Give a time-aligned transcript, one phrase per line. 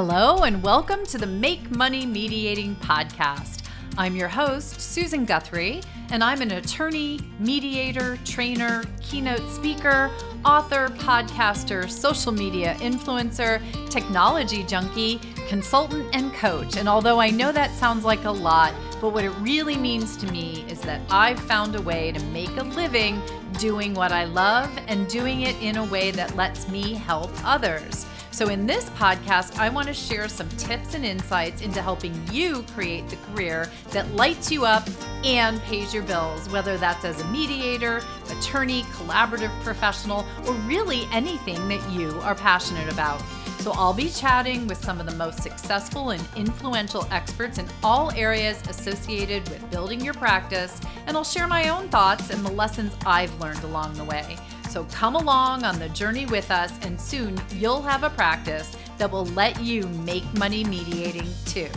[0.00, 3.64] Hello, and welcome to the Make Money Mediating Podcast.
[3.96, 5.82] I'm your host, Susan Guthrie,
[6.12, 10.08] and I'm an attorney, mediator, trainer, keynote speaker,
[10.44, 13.60] author, podcaster, social media influencer,
[13.90, 16.76] technology junkie, consultant, and coach.
[16.76, 20.30] And although I know that sounds like a lot, but what it really means to
[20.30, 23.20] me is that I've found a way to make a living
[23.58, 28.06] doing what I love and doing it in a way that lets me help others.
[28.38, 32.64] So, in this podcast, I want to share some tips and insights into helping you
[32.72, 34.88] create the career that lights you up
[35.24, 41.66] and pays your bills, whether that's as a mediator, attorney, collaborative professional, or really anything
[41.66, 43.20] that you are passionate about.
[43.58, 48.12] So, I'll be chatting with some of the most successful and influential experts in all
[48.12, 52.94] areas associated with building your practice, and I'll share my own thoughts and the lessons
[53.04, 54.36] I've learned along the way.
[54.68, 59.10] So come along on the journey with us, and soon you'll have a practice that
[59.10, 61.68] will let you make money mediating too.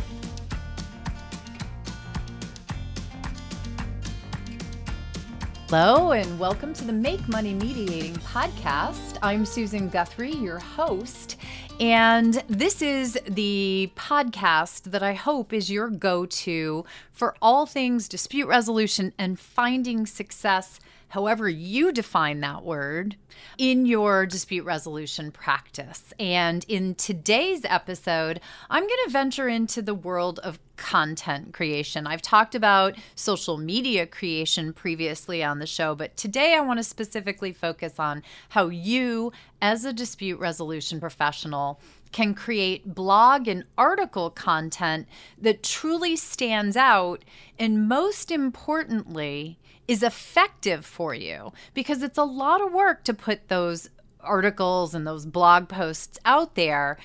[5.69, 9.17] Hello, and welcome to the Make Money Mediating podcast.
[9.21, 11.37] I'm Susan Guthrie, your host.
[11.79, 18.09] And this is the podcast that I hope is your go to for all things
[18.09, 23.15] dispute resolution and finding success however you define that word,
[23.57, 26.13] in your dispute resolution practice.
[26.19, 32.07] And in today's episode, I'm going to venture into the world of content creation.
[32.07, 36.83] I've talked about social media creation previously on the show, but today I want to
[36.83, 41.79] specifically focus on how you, as a dispute resolution professional,
[42.11, 45.07] can create blog and article content
[45.37, 47.23] that truly stands out
[47.59, 53.49] and most importantly is effective for you because it's a lot of work to put
[53.49, 53.87] those
[54.19, 56.97] articles and those blog posts out there.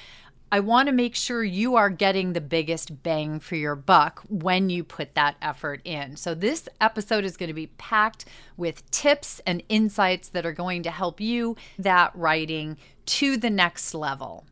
[0.50, 4.70] I want to make sure you are getting the biggest bang for your buck when
[4.70, 6.16] you put that effort in.
[6.16, 8.26] So, this episode is going to be packed
[8.56, 12.76] with tips and insights that are going to help you that writing
[13.06, 14.44] to the next level.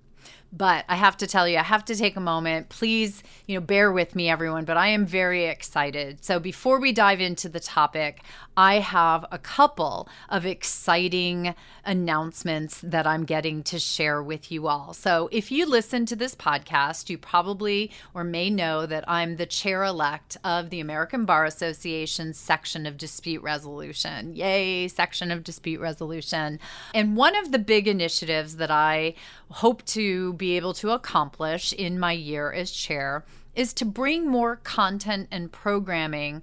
[0.57, 2.69] But I have to tell you, I have to take a moment.
[2.69, 6.25] Please, you know, bear with me, everyone, but I am very excited.
[6.25, 8.23] So before we dive into the topic,
[8.57, 14.95] I have a couple of exciting announcements that I'm getting to share with you all.
[14.95, 19.47] So, if you listen to this podcast, you probably or may know that I'm the
[19.47, 24.35] chair elect of the American Bar Association section of dispute resolution.
[24.35, 26.61] Yay, section of dispute resolution.
[26.95, 29.15] And one of the big initiatives that I
[29.51, 33.25] hope to be able to accomplish in my year as chair
[33.55, 36.43] is to bring more content and programming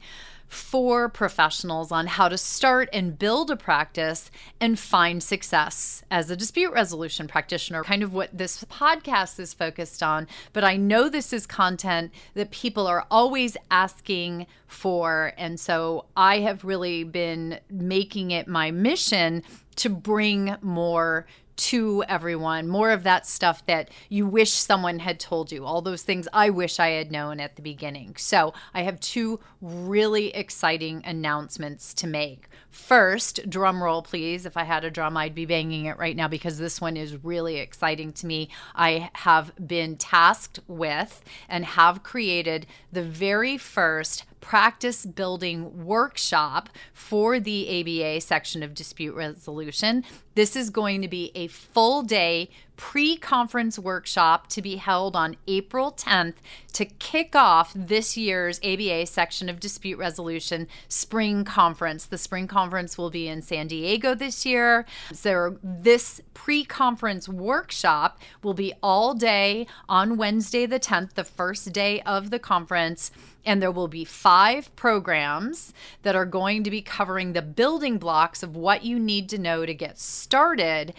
[0.52, 4.30] for professionals on how to start and build a practice
[4.60, 10.04] and find success as a dispute resolution practitioner, kind of what this podcast is focused
[10.04, 10.28] on.
[10.52, 15.32] But I know this is content that people are always asking for.
[15.38, 19.44] And so I have really been making it my mission
[19.78, 25.52] to bring more to everyone, more of that stuff that you wish someone had told
[25.52, 28.16] you, all those things I wish I had known at the beginning.
[28.18, 32.48] So, I have two really exciting announcements to make.
[32.70, 34.46] First, drum roll, please.
[34.46, 37.24] If I had a drum, I'd be banging it right now because this one is
[37.24, 38.50] really exciting to me.
[38.74, 47.40] I have been tasked with and have created the very first practice building workshop for
[47.40, 50.04] the ABA section of dispute resolution.
[50.36, 52.50] This is going to be a full day
[52.82, 56.34] pre conference workshop to be held on April 10th
[56.74, 62.06] to kick off this year's ABA section of dispute resolution spring conference.
[62.06, 64.86] The spring conference will be in San Diego this year.
[65.14, 71.72] So, this pre conference workshop will be all day on Wednesday, the 10th, the first
[71.72, 73.12] day of the conference.
[73.46, 78.42] And there will be five programs that are going to be covering the building blocks
[78.44, 80.94] of what you need to know to get started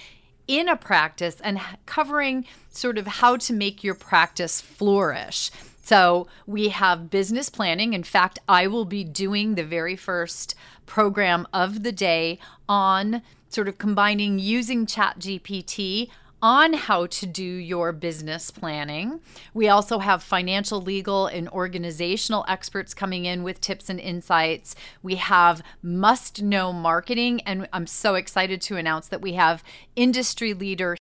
[0.47, 5.51] in a practice and covering sort of how to make your practice flourish.
[5.85, 7.93] So, we have business planning.
[7.93, 10.55] In fact, I will be doing the very first
[10.87, 16.09] program of the day on sort of combining using ChatGPT
[16.43, 19.21] on how to do your business planning.
[19.55, 24.75] We also have financial, legal, and organizational experts coming in with tips and insights.
[25.03, 29.63] We have must know marketing, and I'm so excited to announce that we have
[29.95, 30.97] industry leader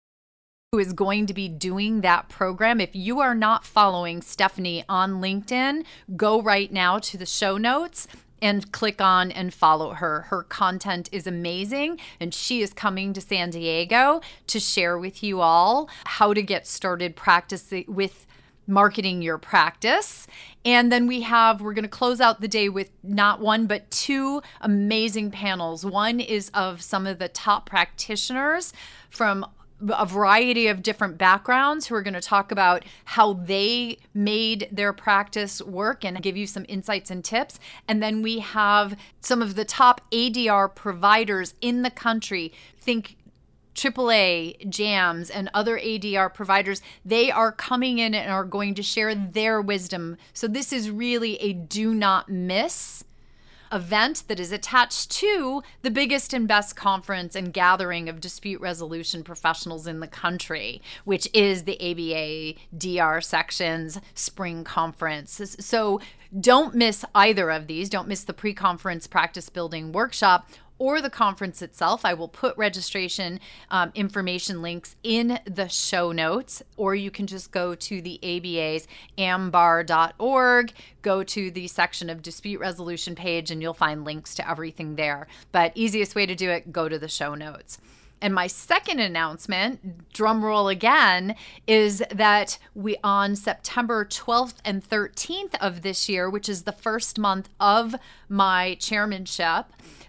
[0.71, 2.81] who is going to be doing that program.
[2.81, 5.85] If you are not following Stephanie on LinkedIn,
[6.17, 8.07] go right now to the show notes
[8.41, 10.21] and click on and follow her.
[10.21, 15.41] Her content is amazing, and she is coming to San Diego to share with you
[15.41, 18.25] all how to get started practicing with
[18.67, 20.27] marketing your practice.
[20.65, 23.89] And then we have, we're going to close out the day with not one, but
[23.89, 25.85] two amazing panels.
[25.85, 28.73] One is of some of the top practitioners
[29.09, 29.45] from
[29.89, 34.91] a variety of different backgrounds who are going to talk about how they made their
[34.91, 37.59] practice work and give you some insights and tips.
[37.87, 42.51] And then we have some of the top ADR providers in the country.
[42.79, 43.17] Think
[43.75, 49.13] AAA, JAMS, and other ADR providers, they are coming in and are going to share
[49.13, 50.17] their wisdom.
[50.33, 53.03] So, this is really a do not miss
[53.71, 59.23] event that is attached to the biggest and best conference and gathering of dispute resolution
[59.23, 65.55] professionals in the country, which is the ABA DR section's spring conference.
[65.59, 66.01] So
[66.39, 67.89] don't miss either of these.
[67.89, 70.49] Don't miss the pre conference practice building workshop
[70.79, 72.05] or the conference itself.
[72.05, 73.39] I will put registration
[73.71, 78.87] um, information links in the show notes, or you can just go to the ABA's
[79.17, 84.95] ambar.org, go to the section of dispute resolution page, and you'll find links to everything
[84.95, 85.27] there.
[85.51, 87.79] But easiest way to do it, go to the show notes.
[88.21, 91.35] And my second announcement, drum roll again,
[91.67, 97.19] is that we on September 12th and 13th of this year, which is the first
[97.19, 97.95] month of
[98.27, 99.67] my chairmanship,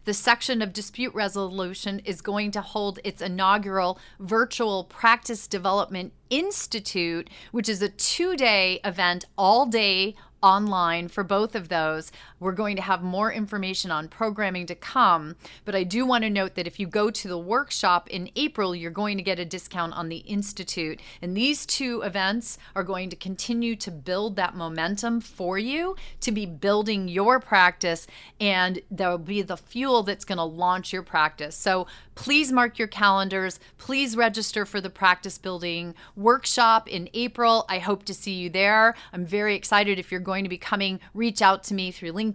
[0.08, 7.28] the section of dispute resolution is going to hold its inaugural virtual practice development institute,
[7.52, 12.10] which is a two day event all day online for both of those.
[12.40, 16.30] We're going to have more information on programming to come, but I do want to
[16.30, 19.44] note that if you go to the workshop in April, you're going to get a
[19.44, 21.00] discount on the Institute.
[21.20, 26.30] And these two events are going to continue to build that momentum for you to
[26.30, 28.06] be building your practice,
[28.40, 31.56] and there'll be the fuel that's going to launch your practice.
[31.56, 33.58] So please mark your calendars.
[33.78, 37.64] Please register for the practice building workshop in April.
[37.68, 38.94] I hope to see you there.
[39.12, 42.27] I'm very excited if you're going to be coming, reach out to me through LinkedIn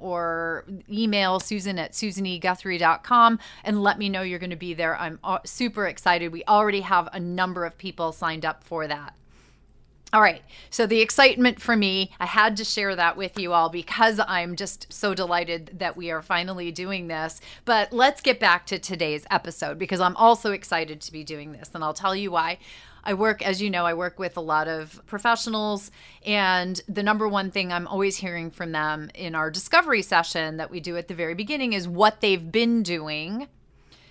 [0.00, 4.96] or email susan at susaneguthrie.com and let me know you're going to be there.
[4.96, 6.32] I'm uh, super excited.
[6.32, 9.14] We already have a number of people signed up for that.
[10.12, 10.42] All right.
[10.70, 14.56] So the excitement for me, I had to share that with you all because I'm
[14.56, 17.40] just so delighted that we are finally doing this.
[17.64, 21.70] But let's get back to today's episode because I'm also excited to be doing this.
[21.74, 22.58] And I'll tell you why.
[23.04, 25.90] I work, as you know, I work with a lot of professionals.
[26.24, 30.70] And the number one thing I'm always hearing from them in our discovery session that
[30.70, 33.48] we do at the very beginning is what they've been doing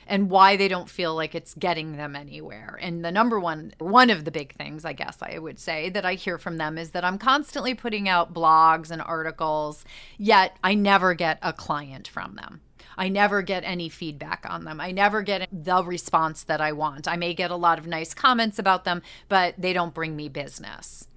[0.09, 2.77] and why they don't feel like it's getting them anywhere.
[2.81, 6.03] And the number one, one of the big things, I guess I would say, that
[6.03, 9.85] I hear from them is that I'm constantly putting out blogs and articles,
[10.17, 12.61] yet I never get a client from them.
[12.99, 14.81] I never get any feedback on them.
[14.81, 17.07] I never get the response that I want.
[17.07, 20.27] I may get a lot of nice comments about them, but they don't bring me
[20.27, 21.07] business.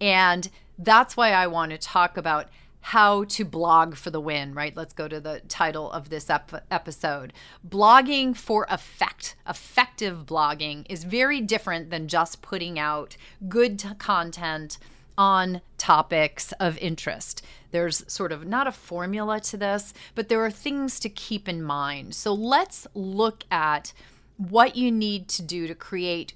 [0.00, 2.48] And that's why I want to talk about
[2.80, 4.74] how to blog for the win, right?
[4.74, 7.32] Let's go to the title of this ep- episode.
[7.66, 13.16] Blogging for effect, effective blogging is very different than just putting out
[13.48, 14.78] good content
[15.20, 17.42] on topics of interest.
[17.72, 21.62] There's sort of not a formula to this, but there are things to keep in
[21.62, 22.14] mind.
[22.14, 23.92] So let's look at
[24.38, 26.32] what you need to do to create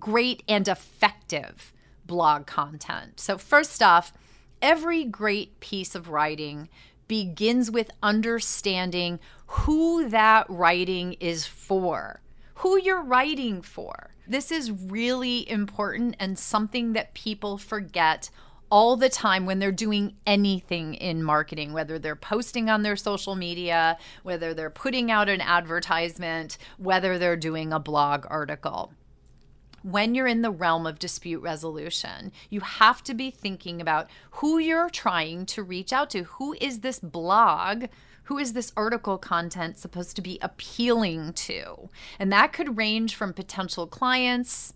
[0.00, 1.72] great and effective
[2.04, 3.20] blog content.
[3.20, 4.12] So, first off,
[4.60, 6.68] every great piece of writing
[7.06, 12.20] begins with understanding who that writing is for,
[12.56, 14.11] who you're writing for.
[14.26, 18.30] This is really important and something that people forget
[18.70, 23.34] all the time when they're doing anything in marketing, whether they're posting on their social
[23.34, 28.92] media, whether they're putting out an advertisement, whether they're doing a blog article.
[29.82, 34.58] When you're in the realm of dispute resolution, you have to be thinking about who
[34.58, 36.22] you're trying to reach out to.
[36.22, 37.86] Who is this blog
[38.24, 41.88] who is this article content supposed to be appealing to?
[42.18, 44.74] And that could range from potential clients,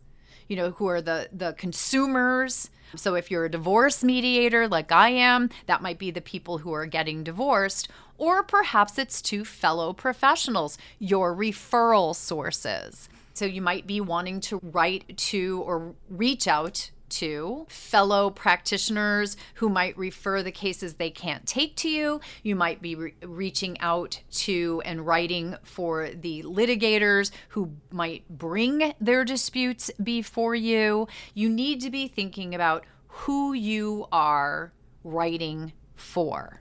[0.48, 2.70] you know, who are the the consumers.
[2.94, 6.72] So if you're a divorce mediator like I am, that might be the people who
[6.72, 13.08] are getting divorced, or perhaps it's to fellow professionals, your referral sources.
[13.34, 19.68] So you might be wanting to write to or reach out to fellow practitioners who
[19.68, 22.20] might refer the cases they can't take to you.
[22.42, 28.94] You might be re- reaching out to and writing for the litigators who might bring
[29.00, 31.08] their disputes before you.
[31.34, 34.72] You need to be thinking about who you are
[35.04, 36.60] writing for.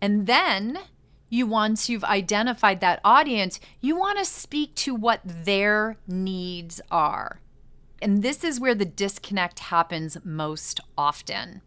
[0.00, 0.78] And then
[1.28, 7.40] you once you've identified that audience, you want to speak to what their needs are.
[8.00, 11.62] And this is where the disconnect happens most often.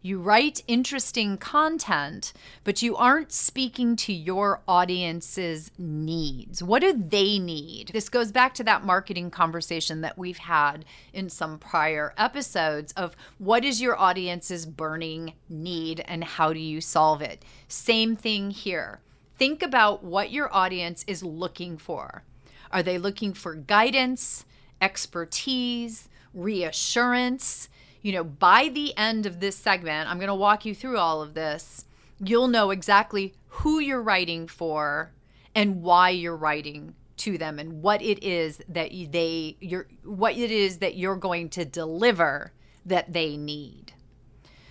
[0.00, 2.32] You write interesting content,
[2.62, 6.62] but you aren't speaking to your audience's needs.
[6.62, 7.90] What do they need?
[7.92, 13.16] This goes back to that marketing conversation that we've had in some prior episodes of
[13.38, 17.44] what is your audience's burning need and how do you solve it?
[17.66, 19.00] Same thing here.
[19.36, 22.22] Think about what your audience is looking for.
[22.70, 24.44] Are they looking for guidance,
[24.80, 27.68] expertise, reassurance?
[28.02, 31.22] you know, by the end of this segment, I'm going to walk you through all
[31.22, 31.84] of this.
[32.20, 35.12] You'll know exactly who you're writing for
[35.54, 40.52] and why you're writing to them and what it is that they you're what it
[40.52, 42.52] is that you're going to deliver
[42.86, 43.92] that they need.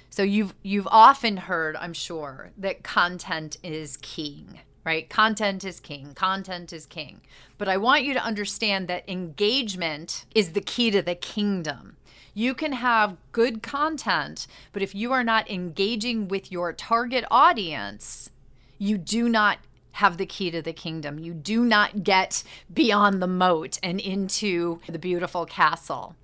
[0.10, 5.10] So you've you've often heard, I'm sure, that content is king, right?
[5.10, 6.14] Content is king.
[6.14, 7.20] Content is king.
[7.58, 11.98] But I want you to understand that engagement is the key to the kingdom.
[12.34, 18.30] You can have good content, but if you are not engaging with your target audience,
[18.78, 19.58] you do not
[19.92, 21.20] have the key to the kingdom.
[21.20, 22.42] You do not get
[22.74, 26.16] beyond the moat and into the beautiful castle.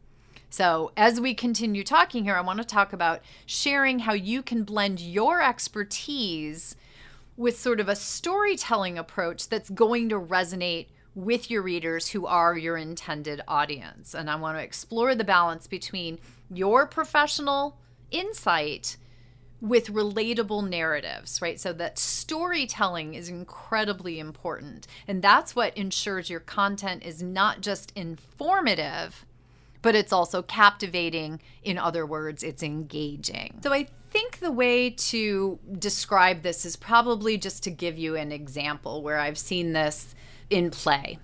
[0.50, 4.64] So, as we continue talking here, I want to talk about sharing how you can
[4.64, 6.78] blend your expertise
[7.36, 12.58] with sort of a storytelling approach that's going to resonate with your readers who are
[12.58, 14.14] your intended audience.
[14.14, 17.78] And I want to explore the balance between your professional
[18.12, 18.98] insight
[19.62, 21.60] with relatable narratives, right?
[21.60, 24.88] So that storytelling is incredibly important.
[25.08, 29.26] And that's what ensures your content is not just informative,
[29.82, 31.40] but it's also captivating.
[31.64, 33.60] In other words, it's engaging.
[33.64, 38.32] So I think the way to describe this is probably just to give you an
[38.32, 40.14] example where I've seen this
[40.52, 41.18] in play.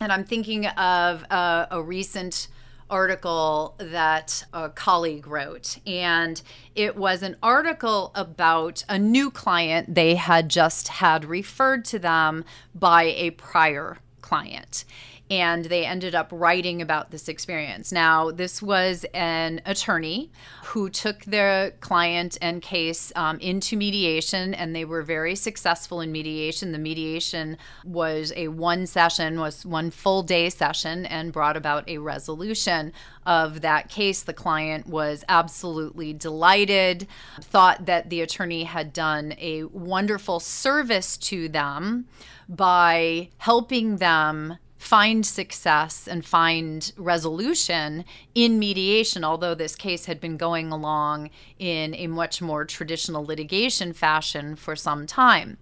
[0.00, 2.48] And I'm thinking of a, a recent
[2.90, 5.78] article that a colleague wrote.
[5.86, 6.42] And
[6.74, 12.44] it was an article about a new client they had just had referred to them
[12.74, 14.84] by a prior client
[15.28, 17.90] and they ended up writing about this experience.
[17.90, 20.30] Now, this was an attorney
[20.66, 26.12] who took their client and case um, into mediation, and they were very successful in
[26.12, 26.70] mediation.
[26.70, 31.98] The mediation was a one session, was one full day session, and brought about a
[31.98, 32.92] resolution
[33.24, 34.22] of that case.
[34.22, 37.08] The client was absolutely delighted,
[37.40, 42.06] thought that the attorney had done a wonderful service to them
[42.48, 48.04] by helping them find success and find resolution
[48.36, 51.28] in mediation, although this case had been going along
[51.58, 55.58] in a much more traditional litigation fashion for some time.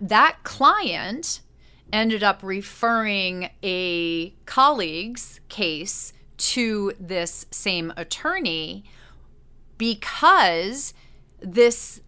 [0.00, 1.40] That client
[1.92, 8.82] ended up referring a colleague's case to this same attorney
[9.76, 10.94] because
[11.38, 12.00] this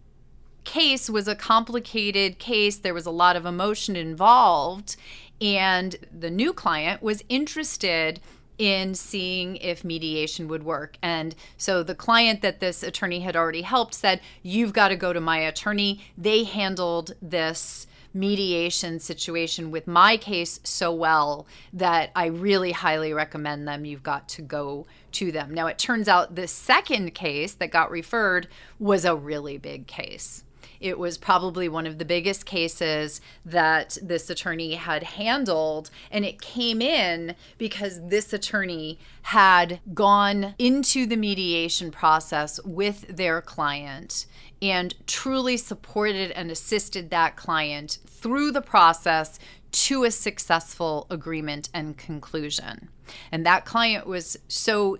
[0.65, 2.75] case was a complicated case.
[2.75, 4.97] There was a lot of emotion involved.
[5.41, 8.21] And the new client was interested
[8.57, 10.97] in seeing if mediation would work.
[11.01, 15.13] And so the client that this attorney had already helped said, You've got to go
[15.13, 16.01] to my attorney.
[16.15, 23.67] They handled this mediation situation with my case so well that I really highly recommend
[23.67, 23.85] them.
[23.85, 25.53] You've got to go to them.
[25.53, 28.47] Now, it turns out the second case that got referred
[28.79, 30.43] was a really big case.
[30.81, 35.91] It was probably one of the biggest cases that this attorney had handled.
[36.09, 43.41] And it came in because this attorney had gone into the mediation process with their
[43.41, 44.25] client
[44.61, 49.39] and truly supported and assisted that client through the process
[49.71, 52.89] to a successful agreement and conclusion.
[53.31, 54.97] And that client was so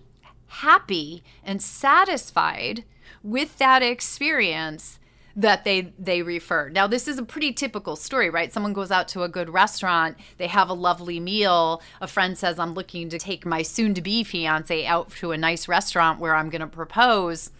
[0.47, 2.83] happy and satisfied
[3.23, 4.99] with that experience
[5.35, 6.69] that they they refer.
[6.69, 8.51] Now this is a pretty typical story, right?
[8.51, 12.59] Someone goes out to a good restaurant, they have a lovely meal, a friend says
[12.59, 16.35] I'm looking to take my soon to be fiance out to a nice restaurant where
[16.35, 17.51] I'm going to propose.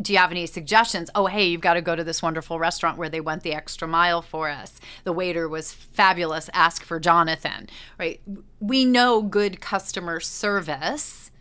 [0.00, 1.10] Do you have any suggestions?
[1.14, 3.88] Oh, hey, you've got to go to this wonderful restaurant where they went the extra
[3.88, 4.80] mile for us.
[5.02, 6.48] The waiter was fabulous.
[6.52, 8.20] Ask for Jonathan, right?
[8.60, 11.32] We know good customer service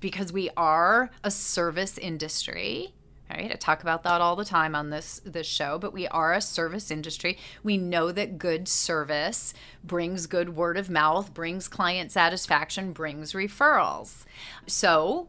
[0.00, 2.95] because we are a service industry
[3.28, 3.50] Right?
[3.50, 6.40] I talk about that all the time on this this show, but we are a
[6.40, 7.38] service industry.
[7.64, 9.52] We know that good service
[9.82, 14.24] brings good word of mouth, brings client satisfaction, brings referrals.
[14.66, 15.28] So,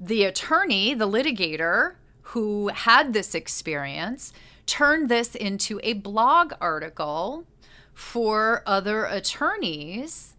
[0.00, 4.32] the attorney, the litigator who had this experience,
[4.64, 7.44] turn this into a blog article
[7.92, 10.34] for other attorneys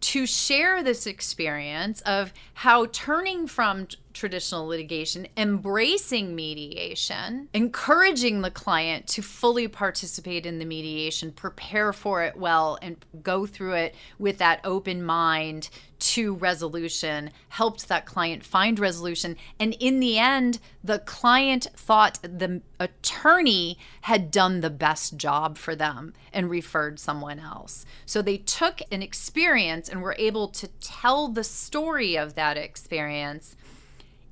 [0.00, 9.06] to share this experience of how turning from traditional litigation, embracing mediation, encouraging the client
[9.08, 14.38] to fully participate in the mediation, prepare for it well, and go through it with
[14.38, 15.68] that open mind
[15.98, 19.36] to resolution, helped that client find resolution.
[19.58, 25.74] And in the end, the client thought the attorney had done the best job for
[25.74, 27.86] them and referred someone else.
[28.06, 33.56] So they took an experience and were able to tell the story of that experience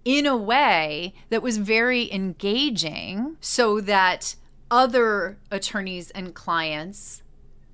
[0.05, 4.35] in a way that was very engaging so that
[4.71, 7.22] other attorneys and clients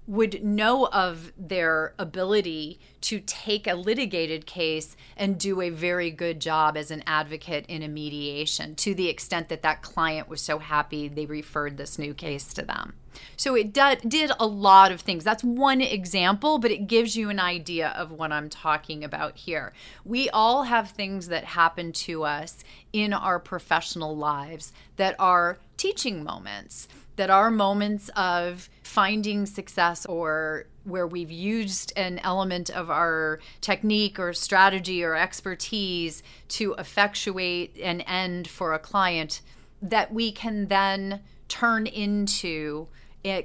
[0.08, 6.40] would know of their ability to take a litigated case and do a very good
[6.40, 10.58] job as an advocate in a mediation to the extent that that client was so
[10.58, 12.94] happy they referred this new case to them.
[13.36, 15.24] So it did, did a lot of things.
[15.24, 19.74] That's one example, but it gives you an idea of what I'm talking about here.
[20.06, 26.24] We all have things that happen to us in our professional lives that are teaching
[26.24, 26.88] moments
[27.18, 34.18] that are moments of finding success or where we've used an element of our technique
[34.18, 39.42] or strategy or expertise to effectuate an end for a client
[39.82, 42.88] that we can then turn into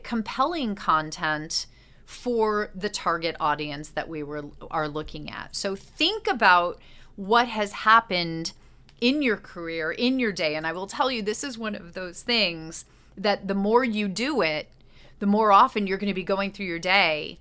[0.03, 1.65] compelling content
[2.05, 5.53] for the target audience that we were are looking at.
[5.53, 6.79] So think about
[7.17, 8.53] what has happened
[9.01, 11.93] in your career, in your day, and I will tell you this is one of
[11.93, 12.85] those things
[13.17, 14.69] that the more you do it,
[15.19, 17.39] the more often you're going to be going through your day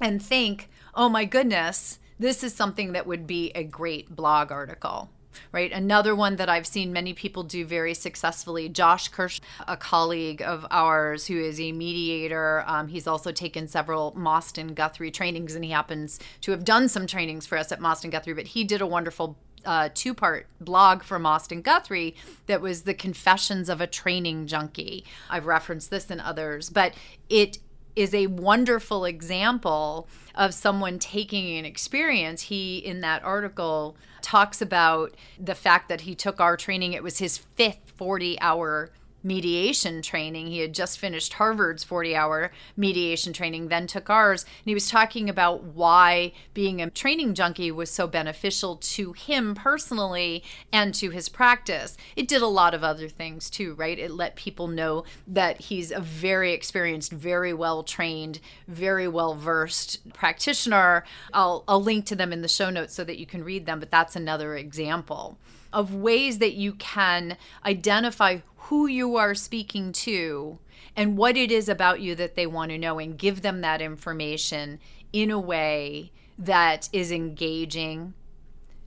[0.00, 5.10] and think, oh my goodness, this is something that would be a great blog article.
[5.52, 5.70] Right.
[5.70, 10.66] Another one that I've seen many people do very successfully, Josh Kirsch, a colleague of
[10.70, 12.64] ours who is a mediator.
[12.66, 17.06] Um, he's also taken several Mosten Guthrie trainings and he happens to have done some
[17.06, 21.02] trainings for us at Mosten Guthrie, but he did a wonderful uh, two part blog
[21.02, 22.14] from Mosten Guthrie
[22.46, 25.04] that was The Confessions of a Training Junkie.
[25.28, 26.94] I've referenced this in others, but
[27.28, 27.58] it
[27.96, 32.42] is a wonderful example of someone taking an experience.
[32.42, 36.92] He, in that article, talks about the fact that he took our training.
[36.92, 38.90] It was his fifth 40 hour
[39.26, 40.46] mediation training.
[40.46, 44.44] He had just finished Harvard's 40 hour mediation training, then took ours.
[44.44, 49.56] And he was talking about why being a training junkie was so beneficial to him
[49.56, 51.96] personally and to his practice.
[52.14, 53.98] It did a lot of other things too, right?
[53.98, 60.08] It let people know that he's a very experienced, very well trained, very well versed
[60.12, 61.04] practitioner.
[61.34, 63.80] I'll, I'll link to them in the show notes so that you can read them,
[63.80, 65.36] but that's another example
[65.72, 70.58] of ways that you can identify who you are speaking to
[70.96, 73.80] and what it is about you that they want to know and give them that
[73.80, 74.80] information
[75.12, 78.12] in a way that is engaging.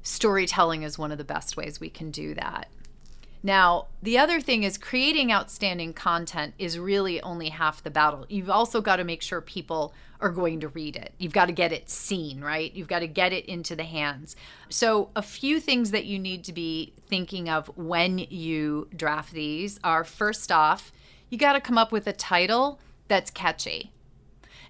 [0.04, 2.68] Storytelling is one of the best ways we can do that.
[3.42, 8.26] Now, the other thing is creating outstanding content is really only half the battle.
[8.28, 11.14] You've also got to make sure people are going to read it.
[11.18, 12.74] You've got to get it seen, right?
[12.74, 14.36] You've got to get it into the hands.
[14.70, 19.80] So, a few things that you need to be thinking of when you draft these
[19.84, 20.92] are first off,
[21.30, 23.92] you got to come up with a title that's catchy.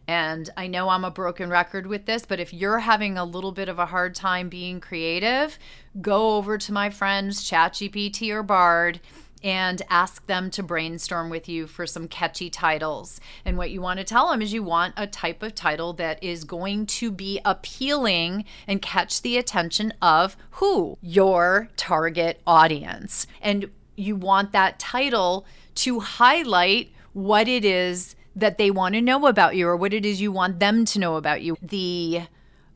[0.08, 3.52] And I know I'm a broken record with this, but if you're having a little
[3.52, 5.60] bit of a hard time being creative,
[6.02, 9.02] go over to my friends, ChatGPT or Bard,
[9.44, 13.20] and ask them to brainstorm with you for some catchy titles.
[13.46, 16.22] And what you want to tell them is you want a type of title that
[16.24, 20.98] is going to be appealing and catch the attention of who?
[21.02, 23.28] Your target audience.
[23.42, 29.28] And you want that title to highlight what it is that they want to know
[29.28, 31.58] about you or what it is you want them to know about you.
[31.62, 32.24] The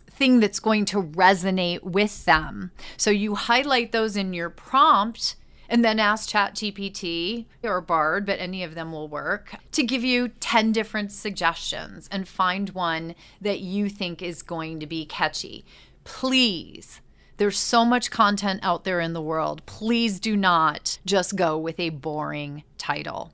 [0.09, 2.71] thing that's going to resonate with them.
[2.97, 5.35] So you highlight those in your prompt
[5.73, 10.27] and then ask ChatGPT or Bard, but any of them will work, to give you
[10.27, 15.65] 10 different suggestions and find one that you think is going to be catchy.
[16.03, 17.01] Please
[17.37, 19.65] there's so much content out there in the world.
[19.65, 23.33] Please do not just go with a boring title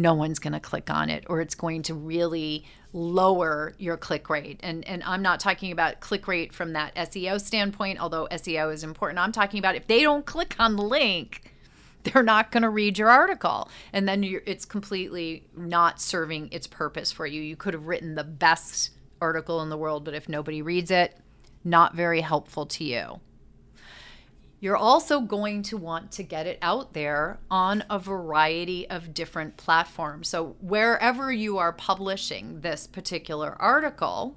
[0.00, 4.28] no one's going to click on it or it's going to really lower your click
[4.28, 4.58] rate.
[4.62, 8.82] And and I'm not talking about click rate from that SEO standpoint, although SEO is
[8.82, 9.20] important.
[9.20, 11.49] I'm talking about if they don't click on the link,
[12.02, 17.12] they're not going to read your article and then it's completely not serving its purpose
[17.12, 17.40] for you.
[17.42, 21.16] You could have written the best article in the world, but if nobody reads it,
[21.64, 23.20] not very helpful to you
[24.60, 29.56] you're also going to want to get it out there on a variety of different
[29.56, 30.28] platforms.
[30.28, 34.36] So, wherever you are publishing this particular article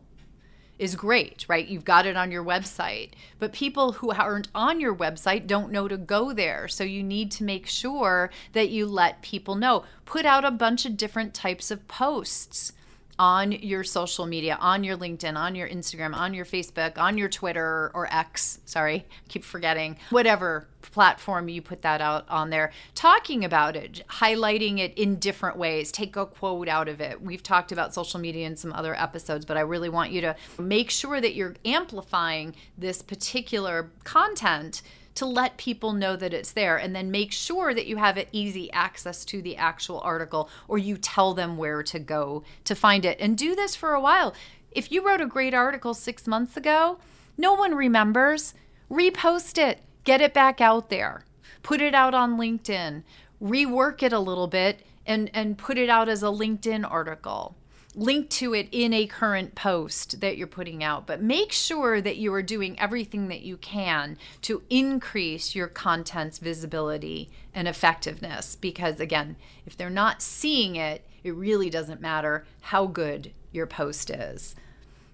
[0.80, 1.68] is great, right?
[1.68, 5.88] You've got it on your website, but people who aren't on your website don't know
[5.88, 6.68] to go there.
[6.68, 9.84] So, you need to make sure that you let people know.
[10.06, 12.74] Put out a bunch of different types of posts
[13.20, 17.30] on your social media, on your LinkedIn, on your Instagram, on your Facebook, on your
[17.30, 23.46] Twitter or X, sorry, keep forgetting, whatever platform you put that out on there, talking
[23.46, 27.22] about it, highlighting it in different ways, take a quote out of it.
[27.22, 30.36] We've talked about social media in some other episodes, but I really want you to
[30.60, 34.82] make sure that you're amplifying this particular content
[35.16, 38.72] to let people know that it's there and then make sure that you have easy
[38.72, 43.20] access to the actual article or you tell them where to go to find it.
[43.20, 44.34] And do this for a while.
[44.72, 47.00] If you wrote a great article six months ago,
[47.38, 48.54] no one remembers.
[48.90, 51.26] Repost it, get it back out there,
[51.64, 53.04] put it out on LinkedIn,
[53.42, 57.56] rework it a little bit, and, and put it out as a LinkedIn article
[57.96, 62.18] link to it in a current post that you're putting out, but make sure that
[62.18, 68.56] you are doing everything that you can to increase your content's visibility and effectiveness.
[68.56, 74.10] Because again, if they're not seeing it, it really doesn't matter how good your post
[74.10, 74.56] is.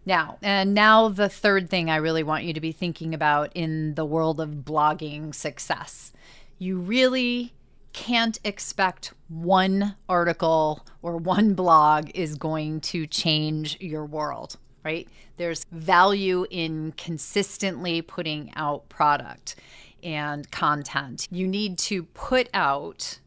[0.05, 3.95] Now, and now the third thing I really want you to be thinking about in
[3.95, 6.13] the world of blogging success.
[6.57, 7.53] You really
[7.93, 15.07] can't expect one article or one blog is going to change your world, right?
[15.37, 19.55] There's value in consistently putting out product
[20.03, 21.27] and content.
[21.31, 23.19] You need to put out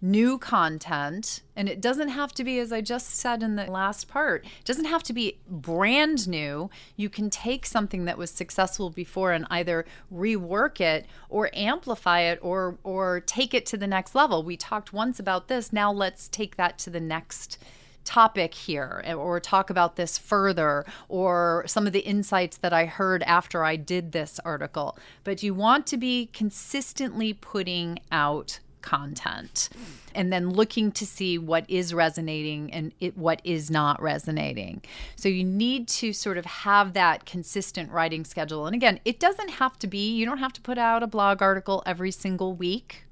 [0.00, 4.08] new content and it doesn't have to be as i just said in the last
[4.08, 6.70] part it doesn't have to be brand new.
[6.96, 12.38] You can take something that was successful before and either rework it or amplify it
[12.42, 14.42] or or take it to the next level.
[14.42, 15.72] We talked once about this.
[15.72, 17.58] Now let's take that to the next
[18.04, 22.86] topic here eh, or talk about this further or some of the insights that I
[22.86, 24.96] heard after I did this article.
[25.24, 29.68] But you want to be consistently putting out content
[30.14, 34.82] and then looking to see what is resonating and it, what is not resonating.
[35.16, 38.66] So you need to sort of have that consistent writing schedule.
[38.66, 41.42] And again, it doesn't have to be, you don't have to put out a blog
[41.42, 43.04] article every single week.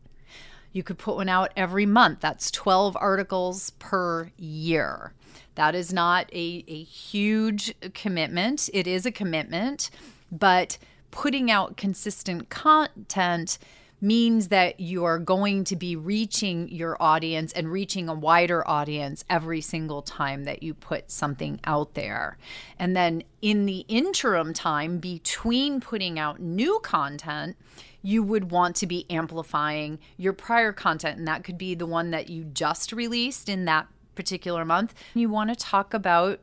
[0.73, 2.21] You could put one out every month.
[2.21, 5.13] That's 12 articles per year.
[5.55, 8.69] That is not a, a huge commitment.
[8.73, 9.91] It is a commitment,
[10.33, 10.79] but
[11.11, 13.59] putting out consistent content
[14.05, 19.25] means that you are going to be reaching your audience and reaching a wider audience
[19.31, 22.37] every single time that you put something out there.
[22.79, 27.57] And then in the interim time between putting out new content,
[28.03, 31.19] you would want to be amplifying your prior content.
[31.19, 34.93] And that could be the one that you just released in that particular month.
[35.15, 36.41] You want to talk about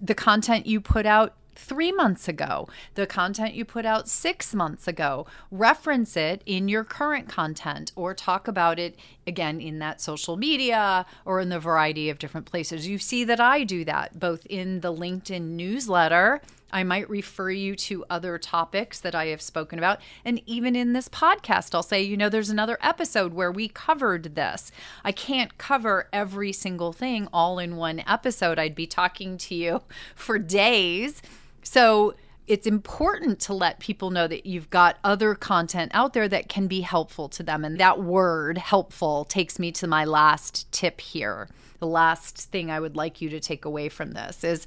[0.00, 4.86] the content you put out three months ago, the content you put out six months
[4.86, 5.26] ago.
[5.50, 11.06] Reference it in your current content or talk about it again in that social media
[11.24, 12.86] or in the variety of different places.
[12.86, 16.40] You see that I do that both in the LinkedIn newsletter.
[16.72, 20.00] I might refer you to other topics that I have spoken about.
[20.24, 24.34] And even in this podcast, I'll say, you know, there's another episode where we covered
[24.34, 24.70] this.
[25.04, 28.58] I can't cover every single thing all in one episode.
[28.58, 29.82] I'd be talking to you
[30.14, 31.22] for days.
[31.66, 32.14] So
[32.46, 36.68] it's important to let people know that you've got other content out there that can
[36.68, 37.64] be helpful to them.
[37.64, 41.48] And that word, helpful, takes me to my last tip here.
[41.80, 44.64] The last thing I would like you to take away from this is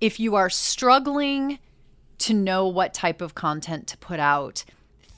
[0.00, 1.58] if you are struggling
[2.18, 4.64] to know what type of content to put out,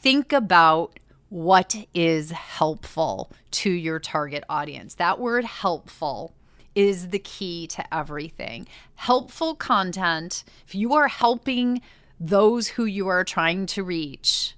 [0.00, 0.98] think about
[1.28, 4.94] what is helpful to your target audience.
[4.94, 6.34] That word helpful
[6.74, 8.66] is the key to everything.
[8.94, 11.80] Helpful content, if you are helping
[12.18, 14.54] those who you are trying to reach,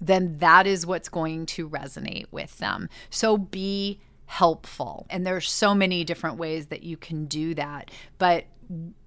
[0.00, 2.88] then that is what's going to resonate with them.
[3.10, 5.06] So be helpful.
[5.10, 7.90] And there's so many different ways that you can do that.
[8.18, 8.44] But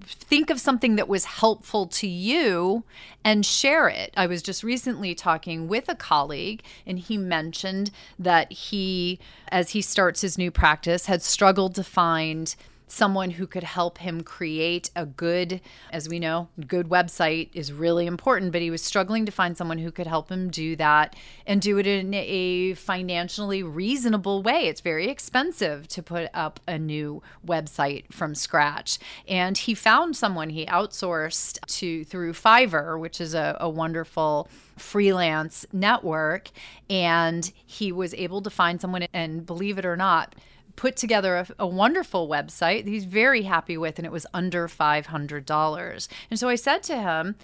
[0.06, 2.84] think of something that was helpful to you
[3.24, 4.14] and share it.
[4.18, 9.20] I was just recently talking with a colleague, and he mentioned that he,
[9.50, 12.56] as he starts his new practice, had struggled to find
[12.92, 18.06] someone who could help him create a good, as we know, good website is really
[18.06, 21.62] important, but he was struggling to find someone who could help him do that and
[21.62, 24.68] do it in a financially reasonable way.
[24.68, 29.00] It's very expensive to put up a new website from scratch.
[29.28, 35.66] And he found someone he outsourced to through Fiverr, which is a, a wonderful freelance
[35.72, 36.50] network.
[36.90, 40.36] And he was able to find someone, and believe it or not,
[40.76, 46.08] put together a, a, wonderful website he's very happy with, and it was under $500.
[46.30, 47.36] And so I said to him,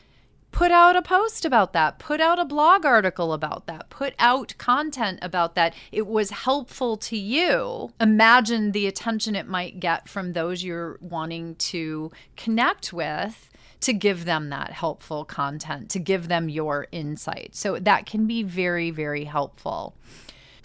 [0.51, 4.53] put out a post about that, put out a blog article about that, put out
[4.57, 5.73] content about that.
[5.91, 7.91] It was helpful to you.
[7.99, 13.49] Imagine the attention it might get from those you're wanting to connect with
[13.81, 17.55] to give them that helpful content, to give them your insight.
[17.55, 19.95] So that can be very, very helpful.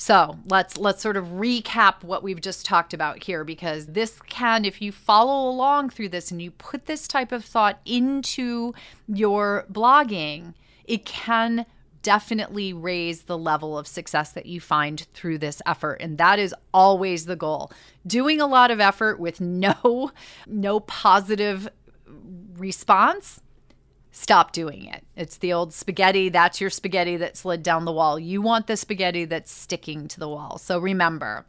[0.03, 4.65] So let's let's sort of recap what we've just talked about here because this can,
[4.65, 8.75] if you follow along through this and you put this type of thought into
[9.07, 10.55] your blogging,
[10.87, 11.67] it can
[12.03, 15.99] definitely raise the level of success that you find through this effort.
[16.01, 17.71] And that is always the goal.
[18.05, 20.11] Doing a lot of effort with no
[20.49, 21.69] no positive
[22.57, 23.41] response
[24.13, 25.05] stop doing it.
[25.17, 26.29] It's the old spaghetti.
[26.29, 28.19] That's your spaghetti that slid down the wall.
[28.19, 30.59] You want the spaghetti that's sticking to the wall.
[30.59, 31.47] So remember,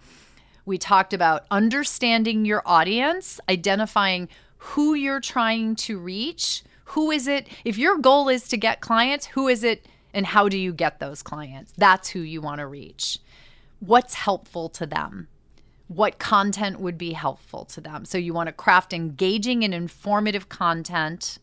[0.65, 6.63] we talked about understanding your audience, identifying who you're trying to reach.
[6.85, 7.49] Who is it?
[7.65, 10.99] If your goal is to get clients, who is it and how do you get
[10.99, 11.73] those clients?
[11.77, 13.19] That's who you want to reach.
[13.81, 15.27] What's helpful to them?
[15.87, 18.05] What content would be helpful to them?
[18.05, 21.39] So you want to craft engaging and informative content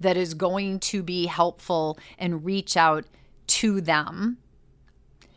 [0.00, 3.04] that is going to be helpful and reach out
[3.48, 4.38] to them.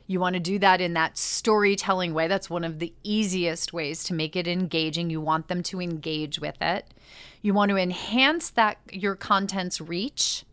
[0.07, 2.27] You want to do that in that storytelling way.
[2.27, 5.09] That's one of the easiest ways to make it engaging.
[5.09, 6.93] You want them to engage with it.
[7.41, 10.45] You want to enhance that your content's reach.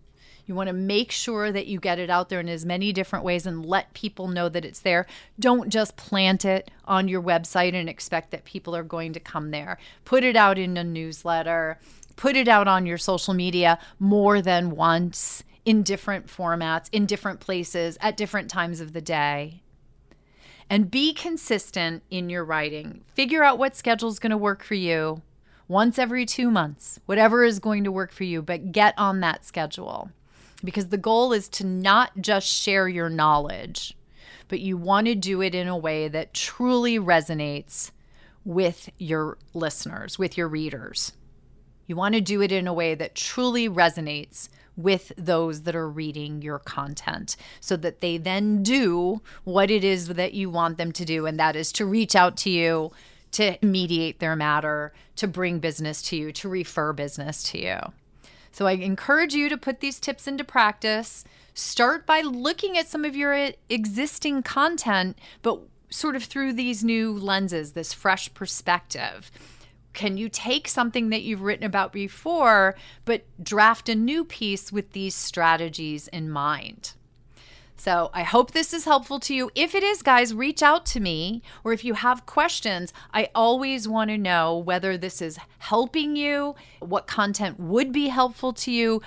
[0.47, 3.25] You want to make sure that you get it out there in as many different
[3.25, 5.07] ways and let people know that it's there.
[5.39, 9.51] Don't just plant it on your website and expect that people are going to come
[9.51, 9.79] there.
[10.05, 11.79] Put it out in a newsletter
[12.13, 17.41] put it out on your social media more than once in different formats, in different
[17.41, 19.63] places, at different times of the day.
[20.69, 23.03] And be consistent in your writing.
[23.15, 25.23] Figure out what schedule is going to work for you
[25.69, 29.45] once every two months, whatever is going to work for you, but get on that
[29.45, 30.11] schedule.
[30.65, 33.97] Because the goal is to not just share your knowledge,
[34.49, 37.91] but you want to do it in a way that truly resonates
[38.45, 41.13] with your listeners, with your readers.
[41.87, 45.89] You want to do it in a way that truly resonates with those that are
[45.89, 50.93] reading your content so that they then do what it is that you want them
[50.93, 52.91] to do, and that is to reach out to you,
[53.33, 57.79] to mediate their matter, to bring business to you, to refer business to you.
[58.51, 61.25] So I encourage you to put these tips into practice.
[61.55, 66.83] Start by looking at some of your uh, existing content, but sort of through these
[66.83, 69.31] new lenses, this fresh perspective
[69.93, 72.75] can you take something that you've written about before,
[73.05, 76.95] but draft a new piece with these strategies in mind?
[77.77, 79.51] So I hope this is helpful to you.
[79.57, 81.43] If it is, guys, reach out to me.
[81.65, 86.55] Or if you have questions, I always want to know whether this is helping you,
[86.79, 89.03] what content would be helpful to you.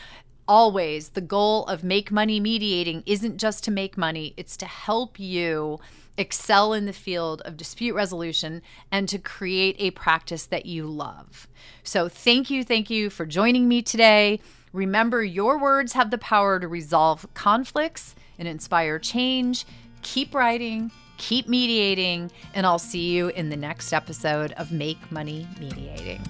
[0.45, 5.19] Always, the goal of Make Money Mediating isn't just to make money, it's to help
[5.19, 5.79] you
[6.17, 11.47] excel in the field of dispute resolution, and to create a practice that you love.
[11.83, 14.39] So, thank you, thank you for joining me today.
[14.73, 19.65] Remember, your words have the power to resolve conflicts and inspire change.
[20.01, 25.47] Keep writing, keep mediating, and I'll see you in the next episode of Make Money
[25.59, 26.21] Mediating.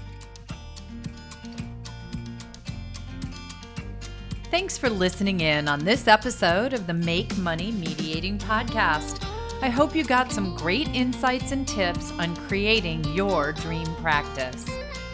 [4.51, 9.24] Thanks for listening in on this episode of the Make Money Mediating Podcast.
[9.61, 14.65] I hope you got some great insights and tips on creating your dream practice.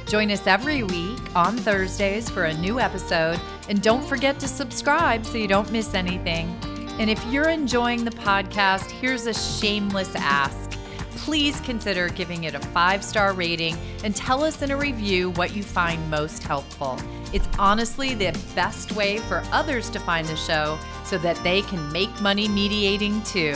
[0.08, 5.26] Join us every week on Thursdays for a new episode, and don't forget to subscribe
[5.26, 6.54] so you don't miss anything.
[7.00, 10.72] And if you're enjoying the podcast, here's a shameless ask.
[11.18, 15.56] Please consider giving it a five star rating and tell us in a review what
[15.56, 17.00] you find most helpful.
[17.32, 21.92] It's honestly the best way for others to find the show so that they can
[21.92, 23.56] make money mediating too.